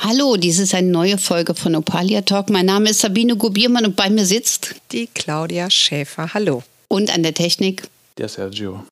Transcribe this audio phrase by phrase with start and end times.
[0.00, 2.50] Hallo, dies ist eine neue Folge von Opalia Talk.
[2.50, 6.34] Mein Name ist Sabine Gubiermann und bei mir sitzt die Claudia Schäfer.
[6.34, 6.62] Hallo.
[6.88, 8.84] Und an der Technik der Sergio.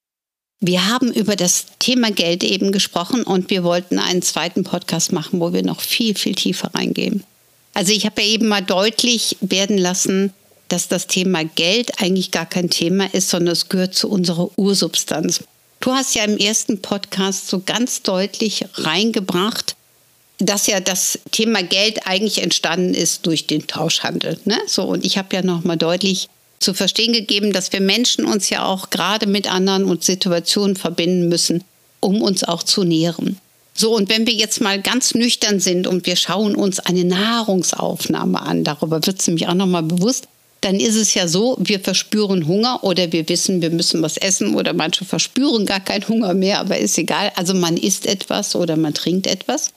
[0.60, 5.40] Wir haben über das Thema Geld eben gesprochen und wir wollten einen zweiten Podcast machen,
[5.40, 7.22] wo wir noch viel, viel tiefer reingehen.
[7.74, 10.32] Also ich habe ja eben mal deutlich werden lassen,
[10.68, 15.44] dass das Thema Geld eigentlich gar kein Thema ist, sondern es gehört zu unserer Ursubstanz.
[15.80, 19.76] Du hast ja im ersten Podcast so ganz deutlich reingebracht,
[20.46, 24.38] dass ja das Thema Geld eigentlich entstanden ist durch den Tauschhandel.
[24.44, 24.58] Ne?
[24.66, 26.28] So, und ich habe ja nochmal deutlich
[26.60, 31.28] zu verstehen gegeben, dass wir Menschen uns ja auch gerade mit anderen und Situationen verbinden
[31.28, 31.62] müssen,
[32.00, 33.38] um uns auch zu nähren.
[33.74, 38.40] So, und wenn wir jetzt mal ganz nüchtern sind und wir schauen uns eine Nahrungsaufnahme
[38.40, 40.28] an, darüber wird es nämlich auch nochmal bewusst,
[40.60, 44.54] dann ist es ja so, wir verspüren Hunger oder wir wissen, wir müssen was essen
[44.54, 47.32] oder manche verspüren gar keinen Hunger mehr, aber ist egal.
[47.36, 49.72] Also man isst etwas oder man trinkt etwas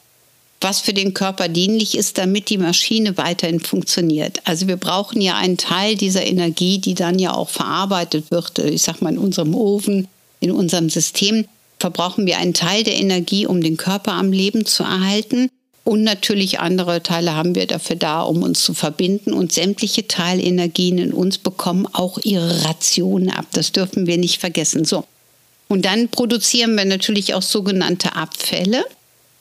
[0.61, 4.41] was für den Körper dienlich ist, damit die Maschine weiterhin funktioniert.
[4.45, 8.81] Also wir brauchen ja einen Teil dieser Energie, die dann ja auch verarbeitet wird, ich
[8.81, 10.07] sag mal in unserem Ofen,
[10.39, 11.45] in unserem System,
[11.79, 15.49] verbrauchen wir einen Teil der Energie, um den Körper am Leben zu erhalten.
[15.83, 19.31] Und natürlich andere Teile haben wir dafür da, um uns zu verbinden.
[19.31, 23.45] Und sämtliche Teilenergien in uns bekommen auch ihre Rationen ab.
[23.53, 24.83] Das dürfen wir nicht vergessen.
[24.83, 25.05] So.
[25.69, 28.85] Und dann produzieren wir natürlich auch sogenannte Abfälle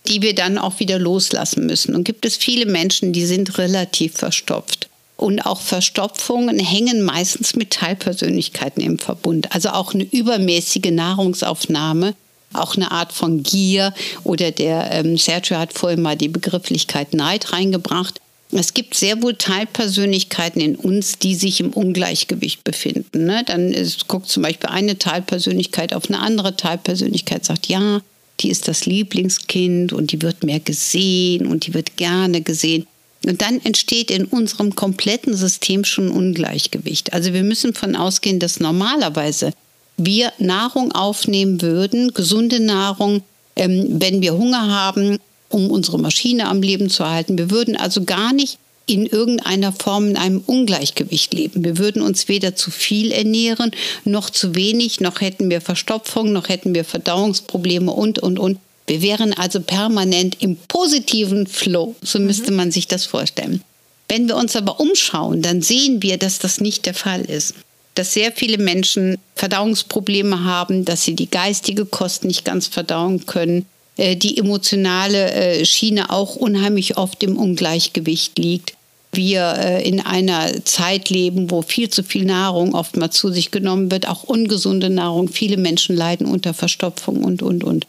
[0.08, 1.94] die wir dann auch wieder loslassen müssen.
[1.94, 4.88] Und gibt es viele Menschen, die sind relativ verstopft.
[5.16, 9.54] Und auch Verstopfungen hängen meistens mit Teilpersönlichkeiten im Verbund.
[9.54, 12.14] Also auch eine übermäßige Nahrungsaufnahme,
[12.53, 13.94] auch eine Art von Gier
[14.25, 18.20] oder der ähm, Sergio hat vorhin mal die Begrifflichkeit Neid reingebracht.
[18.52, 23.25] Es gibt sehr wohl Teilpersönlichkeiten in uns, die sich im Ungleichgewicht befinden.
[23.25, 23.42] Ne?
[23.44, 28.00] Dann ist, guckt zum Beispiel eine Teilpersönlichkeit auf eine andere Teilpersönlichkeit, sagt, ja,
[28.41, 32.86] die ist das Lieblingskind und die wird mehr gesehen und die wird gerne gesehen.
[33.24, 37.12] Und dann entsteht in unserem kompletten System schon Ungleichgewicht.
[37.12, 39.52] Also wir müssen von ausgehen, dass normalerweise
[39.96, 43.22] wir Nahrung aufnehmen würden, gesunde Nahrung,
[43.56, 47.38] ähm, wenn wir Hunger haben, um unsere Maschine am Leben zu erhalten.
[47.38, 51.64] Wir würden also gar nicht in irgendeiner Form in einem Ungleichgewicht leben.
[51.64, 53.72] Wir würden uns weder zu viel ernähren,
[54.04, 58.58] noch zu wenig, noch hätten wir Verstopfung, noch hätten wir Verdauungsprobleme und, und, und.
[58.86, 63.62] Wir wären also permanent im positiven Flow, so müsste man sich das vorstellen.
[64.08, 67.54] Wenn wir uns aber umschauen, dann sehen wir, dass das nicht der Fall ist.
[67.96, 73.66] Dass sehr viele Menschen Verdauungsprobleme haben, dass sie die geistige Kost nicht ganz verdauen können,
[73.98, 78.76] die emotionale äh, Schiene auch unheimlich oft im Ungleichgewicht liegt
[79.16, 83.90] wir äh, in einer Zeit leben, wo viel zu viel Nahrung oftmals zu sich genommen
[83.90, 85.28] wird, auch ungesunde Nahrung.
[85.28, 87.86] Viele Menschen leiden unter Verstopfung und, und, und.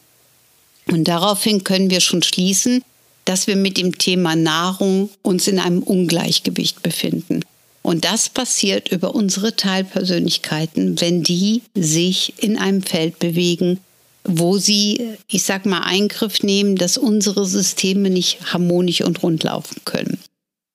[0.87, 2.83] Und daraufhin können wir schon schließen,
[3.25, 7.41] dass wir mit dem Thema Nahrung uns in einem Ungleichgewicht befinden.
[7.81, 13.79] Und das passiert über unsere Teilpersönlichkeiten, wenn die sich in einem Feld bewegen,
[14.27, 19.81] wo sie, ich sag mal, Eingriff nehmen, dass unsere Systeme nicht harmonisch und rund laufen
[19.85, 20.19] können.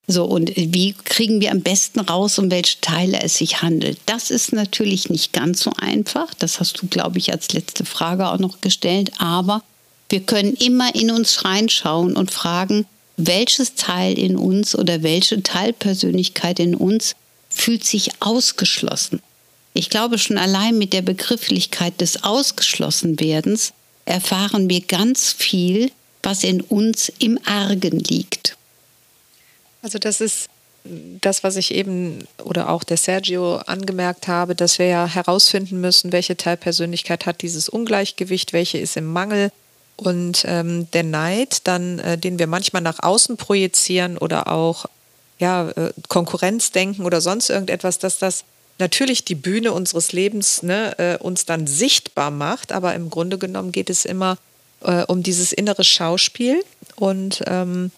[0.05, 3.97] So, und wie kriegen wir am besten raus, um welche Teile es sich handelt?
[4.05, 6.33] Das ist natürlich nicht ganz so einfach.
[6.33, 9.11] Das hast du, glaube ich, als letzte Frage auch noch gestellt.
[9.19, 9.63] Aber
[10.09, 16.59] wir können immer in uns reinschauen und fragen, welches Teil in uns oder welche Teilpersönlichkeit
[16.59, 17.15] in uns
[17.49, 19.21] fühlt sich ausgeschlossen.
[19.73, 23.73] Ich glaube, schon allein mit der Begrifflichkeit des Ausgeschlossenwerdens
[24.05, 25.91] erfahren wir ganz viel,
[26.21, 28.55] was in uns im Argen liegt.
[29.81, 30.49] Also das ist
[31.21, 36.11] das, was ich eben oder auch der Sergio angemerkt habe, dass wir ja herausfinden müssen,
[36.11, 39.51] welche Teilpersönlichkeit hat dieses Ungleichgewicht, welche ist im Mangel.
[39.95, 44.85] Und ähm, der Neid, dann, äh, den wir manchmal nach außen projizieren oder auch
[45.39, 48.43] ja, äh, Konkurrenzdenken oder sonst irgendetwas, dass das
[48.79, 52.71] natürlich die Bühne unseres Lebens ne, äh, uns dann sichtbar macht.
[52.71, 54.37] Aber im Grunde genommen geht es immer
[54.81, 56.63] äh, um dieses innere Schauspiel.
[56.95, 57.91] Und ähm,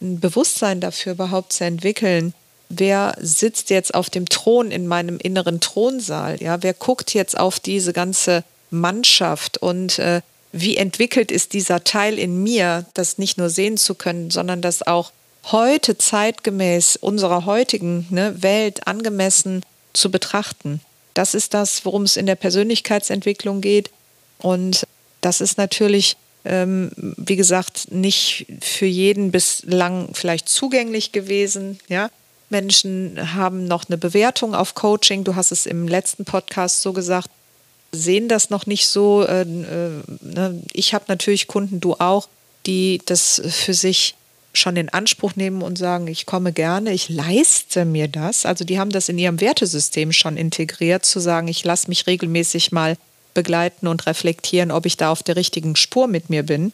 [0.00, 2.34] ein Bewusstsein dafür überhaupt zu entwickeln,
[2.68, 7.60] wer sitzt jetzt auf dem Thron in meinem inneren Thronsaal, ja, wer guckt jetzt auf
[7.60, 10.22] diese ganze Mannschaft und äh,
[10.52, 14.86] wie entwickelt ist dieser Teil in mir, das nicht nur sehen zu können, sondern das
[14.86, 15.12] auch
[15.50, 20.80] heute zeitgemäß unserer heutigen ne, Welt angemessen zu betrachten.
[21.14, 23.90] Das ist das, worum es in der Persönlichkeitsentwicklung geht.
[24.38, 24.86] Und
[25.20, 31.78] das ist natürlich, ähm, wie gesagt, nicht für jeden bislang vielleicht zugänglich gewesen.
[31.88, 32.10] Ja?
[32.48, 35.24] Menschen haben noch eine Bewertung auf Coaching.
[35.24, 37.28] Du hast es im letzten Podcast so gesagt,
[37.92, 39.24] sehen das noch nicht so.
[39.24, 40.62] Äh, äh, ne?
[40.72, 42.28] Ich habe natürlich Kunden, du auch,
[42.66, 44.14] die das für sich
[44.52, 48.44] schon in Anspruch nehmen und sagen, ich komme gerne, ich leiste mir das.
[48.44, 52.72] Also die haben das in ihrem Wertesystem schon integriert, zu sagen, ich lasse mich regelmäßig
[52.72, 52.96] mal
[53.34, 56.72] begleiten und reflektieren, ob ich da auf der richtigen Spur mit mir bin.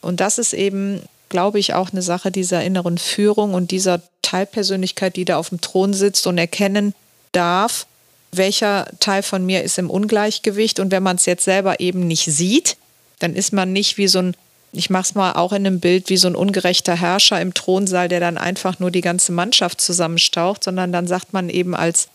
[0.00, 5.16] Und das ist eben, glaube ich, auch eine Sache dieser inneren Führung und dieser Teilpersönlichkeit,
[5.16, 6.94] die da auf dem Thron sitzt und erkennen
[7.32, 7.86] darf,
[8.32, 10.80] welcher Teil von mir ist im Ungleichgewicht.
[10.80, 12.76] Und wenn man es jetzt selber eben nicht sieht,
[13.18, 14.36] dann ist man nicht wie so ein
[14.72, 18.08] ich mache es mal auch in einem Bild wie so ein ungerechter Herrscher im Thronsaal,
[18.08, 22.08] der dann einfach nur die ganze Mannschaft zusammenstaucht, sondern dann sagt man eben als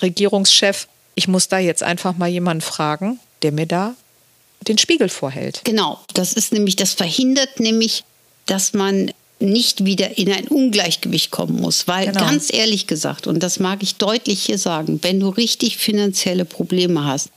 [0.00, 3.94] Regierungschef, ich muss da jetzt einfach mal jemanden fragen, der mir da
[4.62, 5.60] den Spiegel vorhält.
[5.64, 8.04] Genau, das ist nämlich, das verhindert nämlich,
[8.46, 11.86] dass man nicht wieder in ein Ungleichgewicht kommen muss.
[11.86, 12.20] Weil genau.
[12.20, 17.04] ganz ehrlich gesagt, und das mag ich deutlich hier sagen, wenn du richtig finanzielle Probleme
[17.04, 17.30] hast,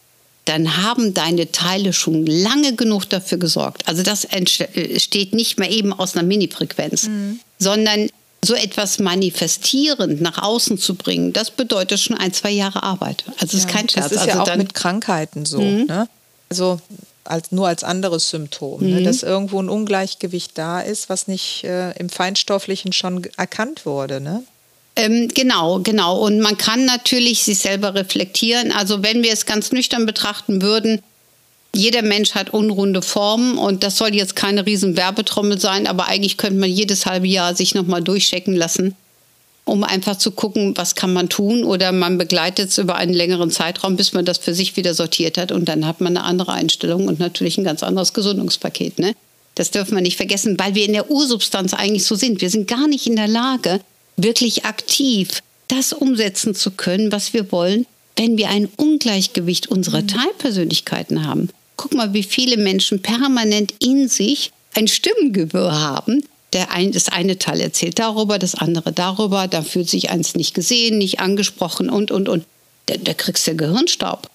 [0.47, 3.87] dann haben deine Teile schon lange genug dafür gesorgt.
[3.87, 7.39] Also das entsteht nicht mehr eben aus einer Mini-Frequenz, mhm.
[7.59, 8.09] sondern
[8.45, 13.25] so etwas manifestierend nach außen zu bringen, das bedeutet schon ein, zwei Jahre Arbeit.
[13.39, 14.09] Also es ja, ist kein Scherz.
[14.09, 15.59] Das ist also ja auch mit Krankheiten so.
[15.59, 15.85] Mhm.
[15.87, 16.07] Ne?
[16.49, 16.79] Also
[17.23, 18.87] als, nur als anderes Symptom, ne?
[18.87, 18.95] mhm.
[18.95, 19.03] ne?
[19.03, 24.21] dass irgendwo ein Ungleichgewicht da ist, was nicht äh, im Feinstofflichen schon erkannt wurde.
[24.21, 24.43] Ne?
[24.97, 26.17] Ähm, genau, genau.
[26.17, 28.71] Und man kann natürlich sich selber reflektieren.
[28.71, 31.03] Also wenn wir es ganz nüchtern betrachten würden,
[31.71, 36.37] jeder Mensch hat unrunde Formen und das soll jetzt keine riesen Werbetrommel sein, aber eigentlich
[36.37, 38.95] könnte man jedes halbe Jahr sich nochmal durchchecken lassen,
[39.65, 43.51] um einfach zu gucken, was kann man tun oder man begleitet es über einen längeren
[43.51, 46.53] Zeitraum, bis man das für sich wieder sortiert hat und dann hat man eine andere
[46.53, 48.97] Einstellung und natürlich ein ganz anderes Gesundungspaket.
[48.97, 49.13] Ne?
[49.53, 52.41] Das dürfen wir nicht vergessen, weil wir in der Ursubstanz eigentlich so sind.
[52.41, 53.81] Wir sind gar nicht in der Lage,
[54.17, 57.85] wirklich aktiv das umsetzen zu können, was wir wollen,
[58.15, 60.07] wenn wir ein Ungleichgewicht unserer mhm.
[60.07, 61.49] Teilpersönlichkeiten haben.
[61.75, 66.23] Guck mal, wie viele Menschen permanent in sich ein Stimmengewirr haben.
[66.53, 70.53] Der ein, das eine Teil erzählt darüber, das andere darüber, da fühlt sich eins nicht
[70.53, 72.45] gesehen, nicht angesprochen und, und, und.
[72.85, 74.29] Da, da kriegst du Gehirnstaub.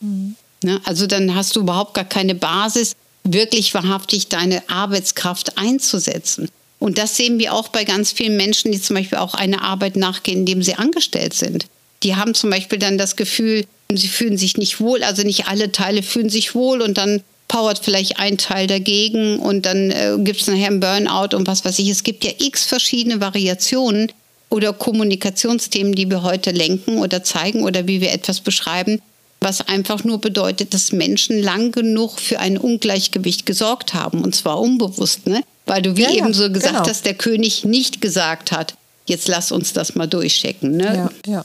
[0.00, 0.36] Mhm.
[0.62, 0.80] Ne?
[0.84, 2.92] Also dann hast du überhaupt gar keine Basis,
[3.24, 6.50] wirklich wahrhaftig deine Arbeitskraft einzusetzen.
[6.78, 9.96] Und das sehen wir auch bei ganz vielen Menschen, die zum Beispiel auch eine Arbeit
[9.96, 11.66] nachgehen, indem sie angestellt sind.
[12.02, 15.72] Die haben zum Beispiel dann das Gefühl, sie fühlen sich nicht wohl, also nicht alle
[15.72, 20.40] Teile fühlen sich wohl und dann powert vielleicht ein Teil dagegen und dann äh, gibt
[20.40, 21.88] es nachher einen Burnout und was weiß ich.
[21.88, 24.12] Es gibt ja x verschiedene Variationen
[24.50, 29.00] oder Kommunikationsthemen, die wir heute lenken oder zeigen oder wie wir etwas beschreiben,
[29.40, 34.58] was einfach nur bedeutet, dass Menschen lang genug für ein Ungleichgewicht gesorgt haben und zwar
[34.60, 35.26] unbewusst.
[35.26, 35.42] Ne?
[35.66, 36.88] Weil du wie ja, eben so gesagt genau.
[36.88, 38.74] hast, der König nicht gesagt hat,
[39.06, 40.76] jetzt lass uns das mal durchchecken.
[40.76, 41.10] Ne?
[41.26, 41.44] Ja, ja.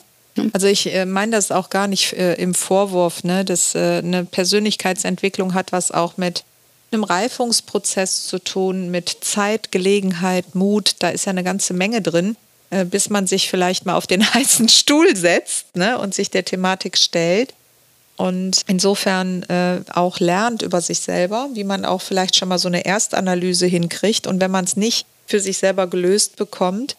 [0.54, 4.24] Also ich äh, meine das auch gar nicht äh, im Vorwurf, ne, dass äh, eine
[4.24, 6.46] Persönlichkeitsentwicklung hat was auch mit
[6.92, 10.96] einem Reifungsprozess zu tun, mit Zeit, Gelegenheit, Mut.
[11.00, 12.38] Da ist ja eine ganze Menge drin,
[12.70, 16.46] äh, bis man sich vielleicht mal auf den heißen Stuhl setzt ne, und sich der
[16.46, 17.54] Thematik stellt
[18.18, 22.68] und insofern äh, auch lernt über sich selber, wie man auch vielleicht schon mal so
[22.68, 24.28] eine Erstanalyse hinkriegt.
[24.28, 26.96] Und wenn man es nicht für sich selber gelöst bekommt,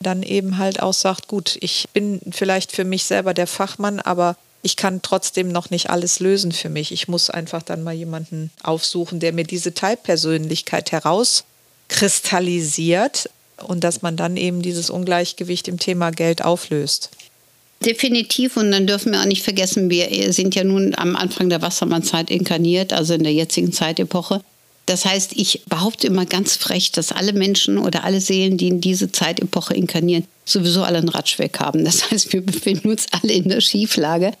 [0.00, 4.36] dann eben halt auch sagt, gut, ich bin vielleicht für mich selber der Fachmann, aber
[4.62, 6.92] ich kann trotzdem noch nicht alles lösen für mich.
[6.92, 13.30] Ich muss einfach dann mal jemanden aufsuchen, der mir diese Teilpersönlichkeit herauskristallisiert
[13.66, 17.10] und dass man dann eben dieses Ungleichgewicht im Thema Geld auflöst.
[17.84, 18.56] Definitiv.
[18.56, 22.30] Und dann dürfen wir auch nicht vergessen, wir sind ja nun am Anfang der Wassermannzeit
[22.30, 24.42] inkarniert, also in der jetzigen Zeitepoche.
[24.86, 28.80] Das heißt, ich behaupte immer ganz frech, dass alle Menschen oder alle Seelen, die in
[28.80, 31.84] diese Zeitepoche inkarnieren, sowieso alle einen Ratsch weg haben.
[31.84, 34.32] Das heißt, wir befinden uns alle in der Schieflage.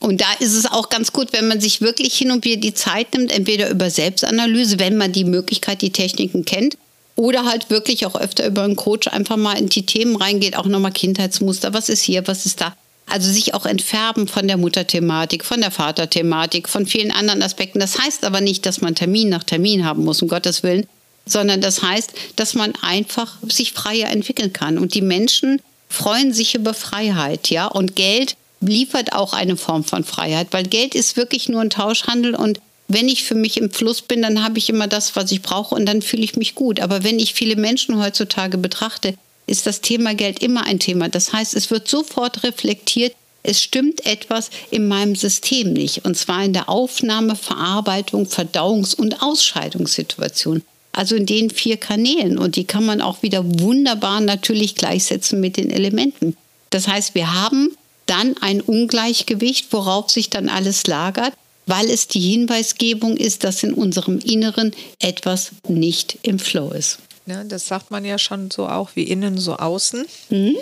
[0.00, 2.74] Und da ist es auch ganz gut, wenn man sich wirklich hin und wieder die
[2.74, 6.76] Zeit nimmt, entweder über Selbstanalyse, wenn man die Möglichkeit, die Techniken kennt,
[7.16, 10.66] oder halt wirklich auch öfter über einen Coach einfach mal in die Themen reingeht, auch
[10.66, 12.74] nochmal Kindheitsmuster, was ist hier, was ist da.
[13.06, 17.78] Also sich auch entfärben von der Mutterthematik, von der Vaterthematik, von vielen anderen Aspekten.
[17.78, 20.86] Das heißt aber nicht, dass man Termin nach Termin haben muss, um Gottes Willen,
[21.26, 24.78] sondern das heißt, dass man einfach sich freier entwickeln kann.
[24.78, 27.66] Und die Menschen freuen sich über Freiheit, ja.
[27.66, 32.34] Und Geld liefert auch eine Form von Freiheit, weil Geld ist wirklich nur ein Tauschhandel
[32.34, 35.42] und wenn ich für mich im Fluss bin, dann habe ich immer das, was ich
[35.42, 36.80] brauche und dann fühle ich mich gut.
[36.80, 39.14] Aber wenn ich viele Menschen heutzutage betrachte,
[39.46, 41.08] ist das Thema Geld immer ein Thema.
[41.08, 46.04] Das heißt, es wird sofort reflektiert, es stimmt etwas in meinem System nicht.
[46.04, 50.62] Und zwar in der Aufnahme, Verarbeitung, Verdauungs- und Ausscheidungssituation.
[50.92, 52.38] Also in den vier Kanälen.
[52.38, 56.36] Und die kann man auch wieder wunderbar natürlich gleichsetzen mit den Elementen.
[56.70, 57.76] Das heißt, wir haben
[58.06, 61.34] dann ein Ungleichgewicht, worauf sich dann alles lagert
[61.66, 66.98] weil es die Hinweisgebung ist, dass in unserem Inneren etwas nicht im Flow ist.
[67.26, 70.04] Ja, das sagt man ja schon so auch wie innen, so außen.
[70.28, 70.56] Mhm.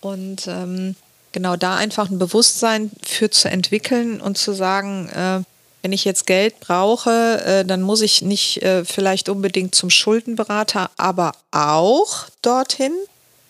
[0.00, 0.96] Und ähm,
[1.30, 5.42] genau da einfach ein Bewusstsein für zu entwickeln und zu sagen, äh,
[5.82, 10.90] wenn ich jetzt Geld brauche, äh, dann muss ich nicht äh, vielleicht unbedingt zum Schuldenberater,
[10.96, 12.92] aber auch dorthin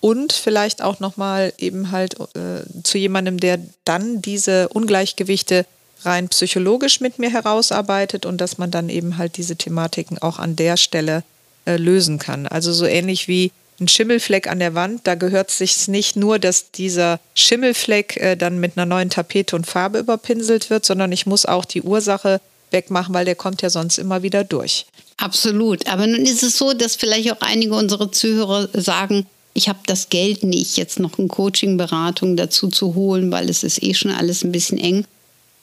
[0.01, 5.67] und vielleicht auch nochmal eben halt äh, zu jemandem, der dann diese Ungleichgewichte
[6.05, 10.57] rein psychologisch mit mir herausarbeitet und dass man dann eben halt diese Thematiken auch an
[10.57, 11.25] der Stelle
[11.65, 12.47] äh, lösen kann.
[12.47, 16.71] Also so ähnlich wie ein Schimmelfleck an der Wand, da gehört sich nicht nur, dass
[16.71, 21.47] dieser Schimmelfleck äh, dann mit einer neuen Tapete und Farbe überpinselt wird, sondern ich muss
[21.47, 22.41] auch die Ursache
[22.71, 24.87] wegmachen, weil der kommt ja sonst immer wieder durch.
[25.17, 25.87] Absolut.
[25.89, 30.09] Aber nun ist es so, dass vielleicht auch einige unserer Zuhörer sagen, ich habe das
[30.09, 34.43] Geld nicht, jetzt noch eine Coaching-Beratung dazu zu holen, weil es ist eh schon alles
[34.43, 35.05] ein bisschen eng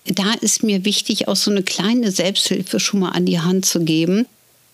[0.09, 3.81] da ist mir wichtig, auch so eine kleine Selbsthilfe schon mal an die Hand zu
[3.81, 4.25] geben.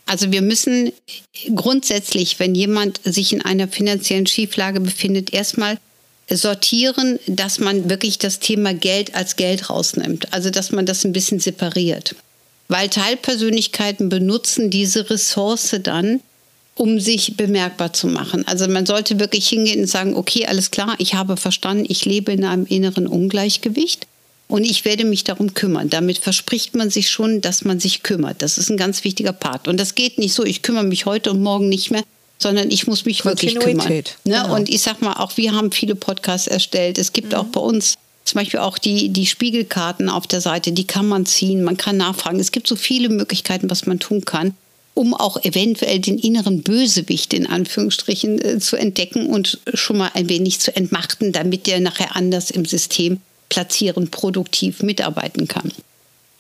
[0.06, 0.92] Also wir müssen
[1.56, 5.78] grundsätzlich, wenn jemand sich in einer finanziellen Schieflage befindet, erstmal
[6.30, 10.34] sortieren, dass man wirklich das Thema Geld als Geld rausnimmt.
[10.34, 12.16] Also dass man das ein bisschen separiert.
[12.68, 16.22] Weil Teilpersönlichkeiten benutzen diese Ressource dann,
[16.76, 18.46] um sich bemerkbar zu machen.
[18.48, 22.32] Also man sollte wirklich hingehen und sagen, okay, alles klar, ich habe verstanden, ich lebe
[22.32, 24.08] in einem inneren Ungleichgewicht.
[24.48, 25.90] Und ich werde mich darum kümmern.
[25.90, 28.42] Damit verspricht man sich schon, dass man sich kümmert.
[28.42, 29.68] Das ist ein ganz wichtiger Part.
[29.68, 32.04] Und das geht nicht so, ich kümmere mich heute und morgen nicht mehr,
[32.38, 33.88] sondern ich muss mich wirklich kümmern.
[33.88, 34.04] Ne?
[34.24, 34.56] Genau.
[34.56, 36.98] Und ich sag mal, auch wir haben viele Podcasts erstellt.
[37.00, 37.40] Es gibt mhm.
[37.40, 41.26] auch bei uns zum Beispiel auch die, die Spiegelkarten auf der Seite, die kann man
[41.26, 42.40] ziehen, man kann nachfragen.
[42.40, 44.56] Es gibt so viele Möglichkeiten, was man tun kann,
[44.96, 50.28] um auch eventuell den inneren Bösewicht in Anführungsstrichen äh, zu entdecken und schon mal ein
[50.28, 55.72] wenig zu entmachten, damit der nachher anders im System platzieren, produktiv mitarbeiten kann.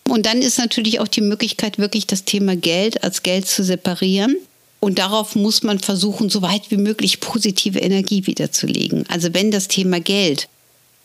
[0.08, 4.36] Und dann ist natürlich auch die Möglichkeit, wirklich das Thema Geld als Geld zu separieren.
[4.80, 9.06] Und darauf muss man versuchen, so weit wie möglich positive Energie wiederzulegen.
[9.10, 10.48] Also wenn das Thema Geld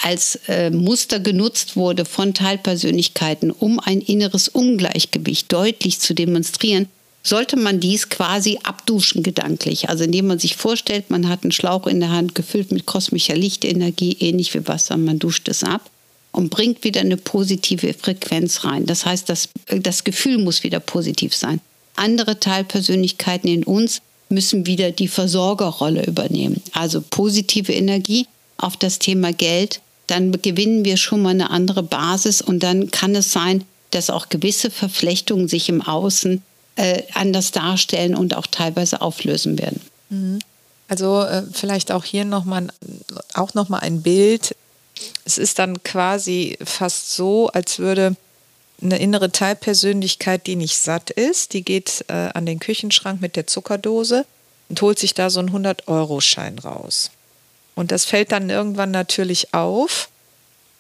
[0.03, 6.89] als äh, Muster genutzt wurde von Teilpersönlichkeiten, um ein inneres Ungleichgewicht deutlich zu demonstrieren,
[7.23, 9.89] sollte man dies quasi abduschen gedanklich.
[9.89, 13.37] Also indem man sich vorstellt, man hat einen Schlauch in der Hand gefüllt mit kosmischer
[13.37, 15.91] Lichtenergie, ähnlich wie Wasser, man duscht es ab
[16.33, 18.87] und bringt wieder eine positive Frequenz rein.
[18.87, 21.61] Das heißt, das, das Gefühl muss wieder positiv sein.
[21.97, 26.63] Andere Teilpersönlichkeiten in uns müssen wieder die Versorgerrolle übernehmen.
[26.73, 32.41] Also positive Energie auf das Thema Geld, dann gewinnen wir schon mal eine andere Basis
[32.41, 36.43] und dann kann es sein, dass auch gewisse Verflechtungen sich im Außen
[36.81, 39.83] äh, anders darstellen und auch teilweise auflösen werden.
[40.09, 40.39] Mhm.
[40.89, 42.69] Also äh, vielleicht auch hier nochmal
[43.35, 44.57] auch noch mal ein Bild.
[45.27, 48.17] Es ist dann quasi fast so, als würde
[48.83, 53.47] eine innere Teilpersönlichkeit, die nicht satt ist, die geht äh, an den Küchenschrank mit der
[53.47, 54.25] Zuckerdose
[54.71, 57.11] und holt sich da so einen 100-Euro-Schein raus.
[57.75, 60.09] Und das fällt dann irgendwann natürlich auf,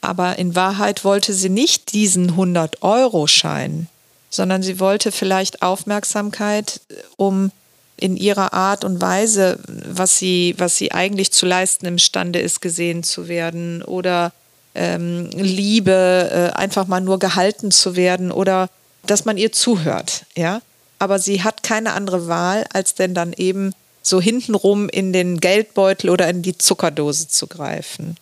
[0.00, 3.88] aber in Wahrheit wollte sie nicht diesen 100-Euro-Schein,
[4.30, 7.50] sondern sie wollte vielleicht Aufmerksamkeit, äh, um
[7.96, 13.02] in ihrer Art und Weise, was sie, was sie eigentlich zu leisten imstande ist, gesehen
[13.02, 14.32] zu werden oder
[14.74, 18.70] ähm, Liebe, äh, einfach mal nur gehalten zu werden oder
[19.06, 20.62] dass man ihr zuhört, ja.
[20.98, 23.72] Aber sie hat keine andere Wahl, als denn dann eben
[24.02, 28.16] so hintenrum in den Geldbeutel oder in die Zuckerdose zu greifen.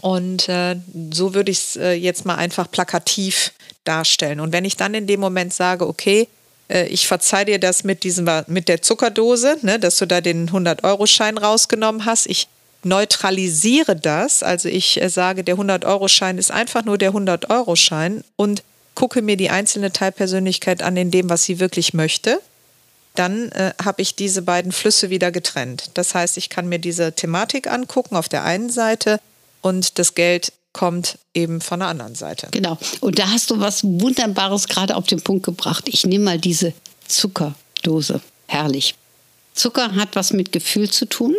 [0.00, 0.76] Und äh,
[1.12, 3.52] so würde ich es äh, jetzt mal einfach plakativ
[3.84, 4.40] darstellen.
[4.40, 6.28] Und wenn ich dann in dem Moment sage, okay,
[6.68, 10.50] äh, ich verzeih dir das mit, diesem, mit der Zuckerdose, ne, dass du da den
[10.50, 12.26] 100-Euro-Schein rausgenommen hast.
[12.26, 12.48] Ich
[12.82, 18.62] neutralisiere das, also ich äh, sage, der 100-Euro-Schein ist einfach nur der 100-Euro-Schein und
[18.94, 22.40] gucke mir die einzelne Teilpersönlichkeit an in dem, was sie wirklich möchte
[23.14, 25.90] dann äh, habe ich diese beiden Flüsse wieder getrennt.
[25.94, 29.20] Das heißt, ich kann mir diese Thematik angucken auf der einen Seite
[29.62, 32.48] und das Geld kommt eben von der anderen Seite.
[32.50, 32.78] Genau.
[33.00, 35.88] Und da hast du was Wunderbares gerade auf den Punkt gebracht.
[35.88, 36.72] Ich nehme mal diese
[37.08, 38.20] Zuckerdose.
[38.46, 38.94] Herrlich.
[39.54, 41.34] Zucker hat was mit Gefühl zu tun.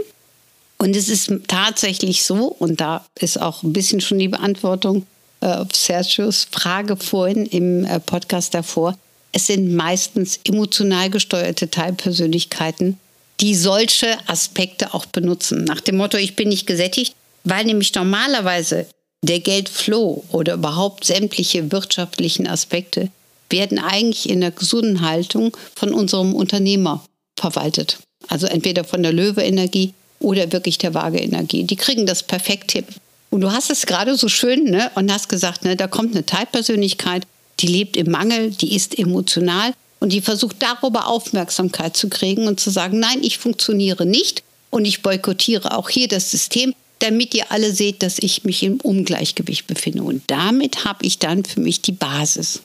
[0.78, 5.06] Und es ist tatsächlich so, und da ist auch ein bisschen schon die Beantwortung
[5.42, 8.98] äh, auf Sergios Frage vorhin im äh, Podcast davor,
[9.32, 13.00] es sind meistens emotional gesteuerte Teilpersönlichkeiten,
[13.40, 15.64] die solche Aspekte auch benutzen.
[15.64, 18.88] Nach dem Motto, ich bin nicht gesättigt, weil nämlich normalerweise
[19.24, 23.10] der Geldflow oder überhaupt sämtliche wirtschaftlichen Aspekte
[23.50, 27.04] werden eigentlich in der gesunden Haltung von unserem Unternehmer
[27.38, 28.00] verwaltet.
[28.28, 31.64] Also entweder von der Löwe-Energie oder wirklich der Waage-Energie.
[31.64, 32.86] Die kriegen das perfekt hin.
[33.30, 36.26] Und du hast es gerade so schön ne, und hast gesagt, ne, da kommt eine
[36.26, 37.24] Teilpersönlichkeit,
[37.60, 42.60] die lebt im Mangel, die ist emotional und die versucht darüber Aufmerksamkeit zu kriegen und
[42.60, 47.52] zu sagen, nein, ich funktioniere nicht und ich boykottiere auch hier das System, damit ihr
[47.52, 50.04] alle seht, dass ich mich im Ungleichgewicht befinde.
[50.04, 52.64] Und damit habe ich dann für mich die Basis.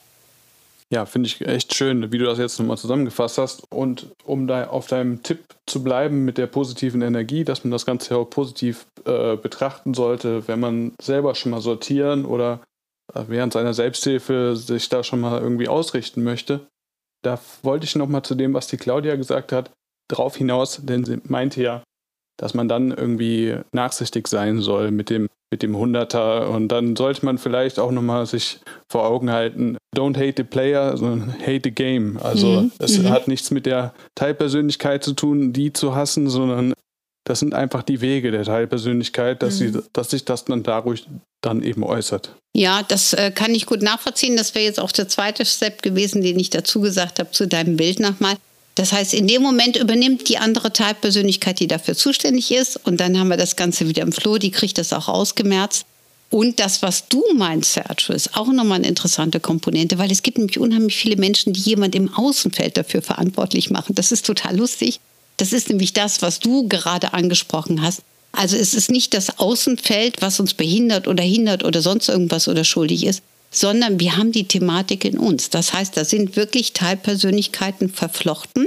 [0.93, 3.65] Ja, finde ich echt schön, wie du das jetzt nochmal zusammengefasst hast.
[3.73, 7.87] Und um da auf deinem Tipp zu bleiben mit der positiven Energie, dass man das
[7.87, 12.61] Ganze auch positiv äh, betrachten sollte, wenn man selber schon mal sortieren oder
[13.15, 16.67] äh, während seiner Selbsthilfe sich da schon mal irgendwie ausrichten möchte.
[17.23, 19.73] Da wollte ich nochmal zu dem, was die Claudia gesagt hat,
[20.09, 21.83] drauf hinaus, denn sie meinte ja,
[22.37, 26.51] dass man dann irgendwie nachsichtig sein soll mit dem, mit dem Hunderter.
[26.51, 30.97] Und dann sollte man vielleicht auch nochmal sich vor Augen halten, don't hate the player,
[30.97, 32.19] sondern hate the game.
[32.23, 32.73] Also mhm.
[32.79, 33.09] es mhm.
[33.09, 36.75] hat nichts mit der Teilpersönlichkeit zu tun, die zu hassen, sondern
[37.27, 39.73] das sind einfach die Wege der Teilpersönlichkeit, dass, mhm.
[39.73, 41.07] sie, dass sich das dann dadurch
[41.43, 42.35] dann eben äußert.
[42.57, 44.37] Ja, das äh, kann ich gut nachvollziehen.
[44.37, 47.77] Das wäre jetzt auch der zweite Step gewesen, den ich dazu gesagt habe, zu deinem
[47.77, 48.37] Bild nochmal.
[48.77, 52.79] Das heißt, in dem Moment übernimmt die andere Teilpersönlichkeit, die dafür zuständig ist.
[52.85, 55.87] Und dann haben wir das Ganze wieder im Floh, die kriegt das auch ausgemerzt.
[56.29, 60.39] Und das, was du meinst, Sergio, ist auch nochmal eine interessante Komponente, weil es gibt
[60.39, 63.95] nämlich unheimlich viele Menschen, die jemand im Außenfeld dafür verantwortlich machen.
[63.95, 65.01] Das ist total lustig.
[65.39, 68.03] Das ist nämlich das, was du gerade angesprochen hast.
[68.33, 72.65] Also es ist nicht das Außenfeld, was uns behindert oder hindert oder sonst irgendwas oder
[72.65, 73.23] schuldig ist,
[73.57, 75.51] sondern wir haben die Thematik in uns.
[75.51, 78.67] Das heißt, da sind wirklich Teilpersönlichkeiten verflochten.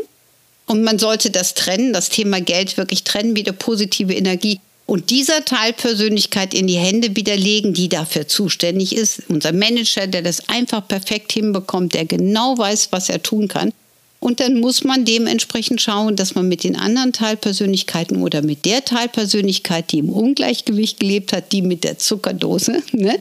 [0.65, 5.45] Und man sollte das trennen, das Thema Geld wirklich trennen, wieder positive Energie und dieser
[5.45, 9.21] Teilpersönlichkeit in die Hände widerlegen, die dafür zuständig ist.
[9.27, 13.71] Unser Manager, der das einfach perfekt hinbekommt, der genau weiß, was er tun kann.
[14.19, 18.83] Und dann muss man dementsprechend schauen, dass man mit den anderen Teilpersönlichkeiten oder mit der
[18.83, 23.19] Teilpersönlichkeit, die im Ungleichgewicht gelebt hat, die mit der Zuckerdose, ne,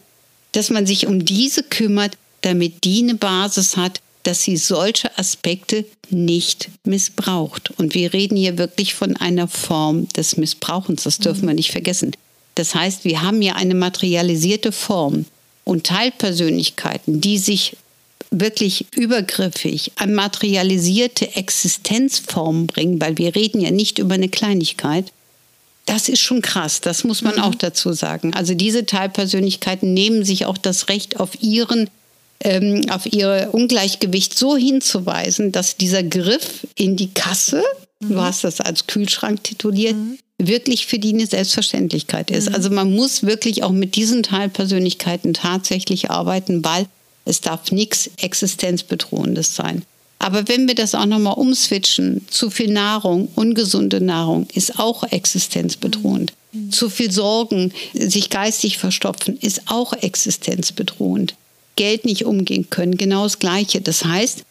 [0.59, 5.85] dass man sich um diese kümmert, damit die eine Basis hat, dass sie solche Aspekte
[6.11, 7.71] nicht missbraucht.
[7.79, 12.11] Und wir reden hier wirklich von einer Form des Missbrauchens, das dürfen wir nicht vergessen.
[12.57, 15.27] Das heißt, wir haben hier eine materialisierte Form
[15.63, 17.77] und Teilpersönlichkeiten, die sich
[18.33, 25.13] wirklich übergriffig an materialisierte Existenzformen bringen, weil wir reden ja nicht über eine Kleinigkeit,
[25.89, 27.43] das ist schon krass, das muss man mhm.
[27.43, 28.35] auch dazu sagen.
[28.35, 31.89] Also diese Teilpersönlichkeiten nehmen sich auch das Recht auf ihren
[32.41, 37.65] ähm, auf ihr Ungleichgewicht so hinzuweisen, dass dieser Griff in die Kasse,
[38.01, 38.11] mhm.
[38.11, 40.19] du hast das als Kühlschrank tituliert, mhm.
[40.39, 42.51] wirklich für die eine Selbstverständlichkeit ist.
[42.51, 42.55] Mhm.
[42.55, 46.87] Also man muss wirklich auch mit diesen Teilpersönlichkeiten tatsächlich arbeiten, weil
[47.25, 49.83] es darf nichts Existenzbedrohendes sein.
[50.19, 56.33] Aber wenn wir das auch nochmal umswitchen, zu viel Nahrung, ungesunde Nahrung ist auch existenzbedrohend.
[56.53, 56.73] Mhm.
[56.73, 61.35] Zu viel Sorgen, sich geistig verstopfen, ist auch existenzbedrohend.
[61.77, 63.81] Geld nicht umgehen können, genau das Gleiche.
[63.81, 64.45] Das heißt,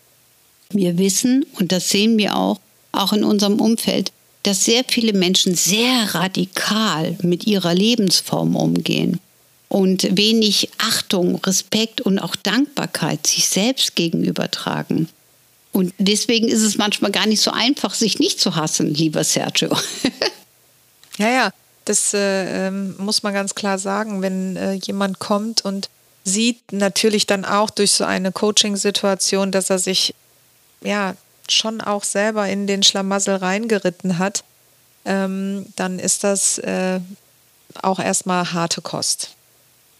[0.71, 2.59] wir wissen, und das sehen wir auch,
[2.93, 4.11] auch in unserem Umfeld,
[4.43, 9.19] dass sehr viele Menschen sehr radikal mit ihrer Lebensform umgehen
[9.67, 15.09] und wenig Achtung, Respekt und auch Dankbarkeit sich selbst gegenüber tragen.
[15.77, 19.69] Und deswegen ist es manchmal gar nicht so einfach, sich nicht zu hassen, lieber Sergio.
[21.19, 21.53] ja, ja,
[21.85, 25.91] das äh, ähm, muss man ganz klar sagen, wenn äh, jemand kommt und
[26.23, 30.15] sieht natürlich dann auch durch so eine Coaching-Situation, dass er sich
[30.81, 31.15] ja
[31.47, 34.43] schon auch selber in den Schlamassel reingeritten hat,
[35.05, 36.99] ähm, dann ist das äh,
[37.83, 39.36] auch erstmal harte Kost.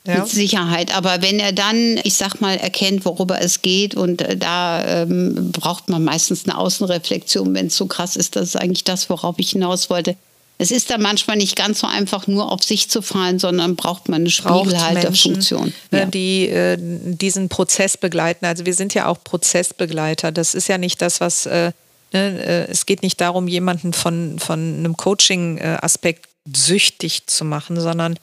[0.08, 0.20] Ja.
[0.20, 0.96] Mit Sicherheit.
[0.96, 5.52] Aber wenn er dann, ich sag mal, erkennt, worüber es geht und äh, da ähm,
[5.52, 9.36] braucht man meistens eine Außenreflexion, wenn es so krass ist, das ist eigentlich das, worauf
[9.38, 10.16] ich hinaus wollte.
[10.60, 14.10] Es ist da manchmal nicht ganz so einfach, nur auf sich zu fallen, sondern braucht
[14.10, 15.74] man eine Spiegelhalterfunktion.
[15.92, 16.06] Ja.
[16.06, 18.46] Die äh, diesen Prozess begleiten.
[18.46, 20.32] Also wir sind ja auch Prozessbegleiter.
[20.32, 21.74] Das ist ja nicht das, was äh,
[22.14, 28.18] ne, äh, es geht nicht darum, jemanden von, von einem Coaching-Aspekt süchtig zu machen, sondern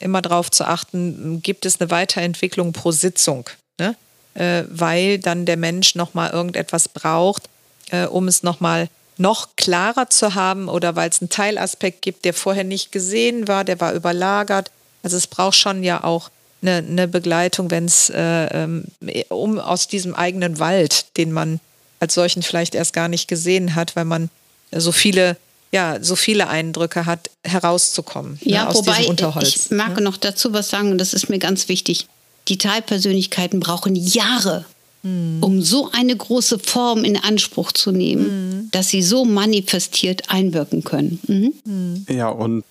[0.00, 3.96] immer darauf zu achten, gibt es eine Weiterentwicklung pro Sitzung, ne?
[4.34, 7.48] äh, weil dann der Mensch nochmal irgendetwas braucht,
[7.90, 12.34] äh, um es nochmal noch klarer zu haben oder weil es einen Teilaspekt gibt, der
[12.34, 14.70] vorher nicht gesehen war, der war überlagert.
[15.02, 16.30] Also es braucht schon ja auch
[16.62, 18.84] eine, eine Begleitung, wenn es äh, ähm,
[19.28, 21.60] um aus diesem eigenen Wald, den man
[22.00, 24.30] als solchen vielleicht erst gar nicht gesehen hat, weil man
[24.72, 25.36] so viele
[25.74, 29.48] ja, so viele Eindrücke hat, herauszukommen ne, ja, ne, aus wobei diesem Unterholz.
[29.48, 30.02] Ich mag ne?
[30.02, 32.06] noch dazu was sagen, und das ist mir ganz wichtig.
[32.48, 34.64] Die Teilpersönlichkeiten brauchen Jahre,
[35.02, 35.38] hm.
[35.40, 38.68] um so eine große Form in Anspruch zu nehmen, hm.
[38.72, 41.20] dass sie so manifestiert einwirken können.
[41.26, 41.54] Mhm.
[41.64, 42.06] Hm.
[42.08, 42.64] Ja, und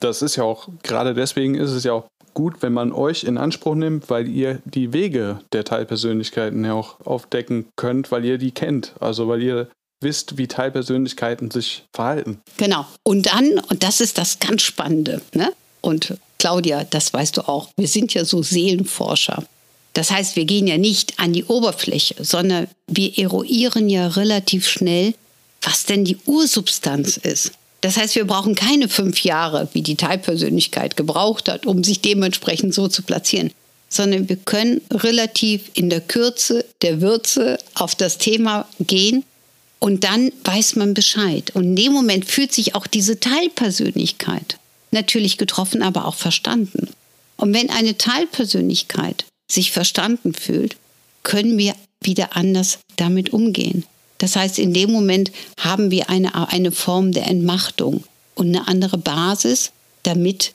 [0.00, 2.04] das ist ja auch, gerade deswegen ist es ja auch
[2.34, 7.00] gut, wenn man euch in Anspruch nimmt, weil ihr die Wege der Teilpersönlichkeiten ja auch
[7.06, 8.92] aufdecken könnt, weil ihr die kennt.
[9.00, 9.68] Also weil ihr
[10.00, 12.40] wisst, wie Teilpersönlichkeiten sich verhalten.
[12.56, 12.86] Genau.
[13.02, 15.52] Und dann, und das ist das ganz Spannende, ne?
[15.80, 19.44] Und Claudia, das weißt du auch, wir sind ja so Seelenforscher.
[19.94, 25.14] Das heißt, wir gehen ja nicht an die Oberfläche, sondern wir eruieren ja relativ schnell,
[25.62, 27.52] was denn die Ursubstanz ist.
[27.80, 32.74] Das heißt, wir brauchen keine fünf Jahre, wie die Teilpersönlichkeit gebraucht hat, um sich dementsprechend
[32.74, 33.50] so zu platzieren,
[33.88, 39.24] sondern wir können relativ in der Kürze der Würze auf das Thema gehen
[39.84, 41.50] und dann weiß man Bescheid.
[41.54, 44.56] Und in dem Moment fühlt sich auch diese Teilpersönlichkeit
[44.92, 46.88] natürlich getroffen, aber auch verstanden.
[47.36, 50.76] Und wenn eine Teilpersönlichkeit sich verstanden fühlt,
[51.22, 53.84] können wir wieder anders damit umgehen.
[54.16, 58.04] Das heißt, in dem Moment haben wir eine, eine Form der Entmachtung
[58.36, 59.70] und eine andere Basis,
[60.02, 60.54] damit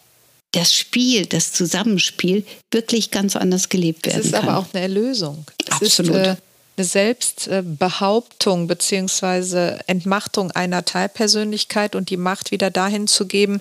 [0.53, 4.21] das Spiel, das Zusammenspiel wirklich ganz anders gelebt werden kann.
[4.21, 4.49] Es ist kann.
[4.49, 5.45] aber auch eine Erlösung.
[5.67, 6.15] Es Absolut.
[6.15, 6.35] Ist, äh,
[6.79, 9.79] eine Selbstbehauptung bzw.
[9.85, 13.59] Entmachtung einer Teilpersönlichkeit und die Macht wieder dahin zu geben,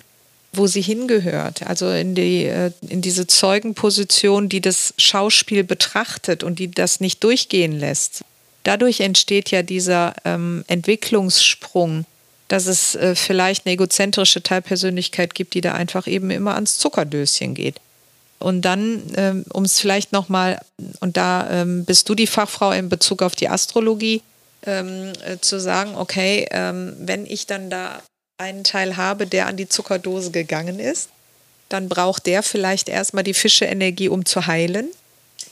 [0.53, 6.59] wo sie hingehört, also in, die, äh, in diese Zeugenposition, die das Schauspiel betrachtet und
[6.59, 8.23] die das nicht durchgehen lässt.
[8.63, 12.05] Dadurch entsteht ja dieser ähm, Entwicklungssprung,
[12.47, 17.53] dass es äh, vielleicht eine egozentrische Teilpersönlichkeit gibt, die da einfach eben immer ans Zuckerdöschen
[17.53, 17.75] geht.
[18.39, 20.59] Und dann, ähm, um es vielleicht nochmal,
[21.01, 24.21] und da ähm, bist du die Fachfrau in Bezug auf die Astrologie,
[24.65, 28.01] ähm, äh, zu sagen, okay, ähm, wenn ich dann da
[28.37, 31.09] einen Teil habe, der an die Zuckerdose gegangen ist,
[31.67, 34.89] dann braucht der vielleicht erstmal die Fische-Energie, um zu heilen.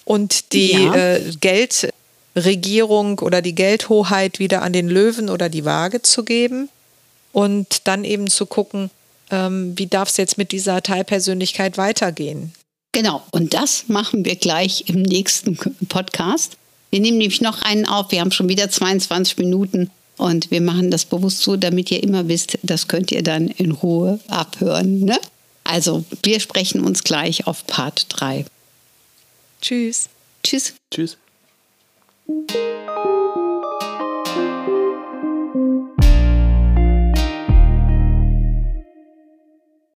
[0.05, 0.95] Und die ja.
[0.95, 6.69] äh, Geldregierung oder die Geldhoheit wieder an den Löwen oder die Waage zu geben.
[7.33, 8.89] Und dann eben zu gucken,
[9.29, 12.53] ähm, wie darf es jetzt mit dieser Teilpersönlichkeit weitergehen?
[12.91, 16.57] Genau, und das machen wir gleich im nächsten Podcast.
[16.89, 18.11] Wir nehmen nämlich noch einen auf.
[18.11, 22.27] Wir haben schon wieder 22 Minuten und wir machen das bewusst so, damit ihr immer
[22.27, 25.01] wisst, das könnt ihr dann in Ruhe abhören.
[25.01, 25.19] Ne?
[25.63, 28.45] Also, wir sprechen uns gleich auf Part 3.
[29.61, 30.09] Tschüss.
[30.43, 30.73] Tschüss.
[30.91, 31.17] Tschüss.